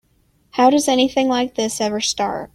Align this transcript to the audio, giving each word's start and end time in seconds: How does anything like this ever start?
How 0.53 0.71
does 0.71 0.87
anything 0.87 1.27
like 1.27 1.53
this 1.53 1.79
ever 1.79 2.01
start? 2.01 2.49